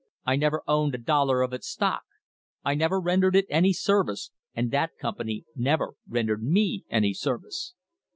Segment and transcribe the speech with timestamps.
[0.25, 2.01] I never owned a dollar of its stock;
[2.65, 7.75] I never rendered it any service, and that company never ren dered me any service.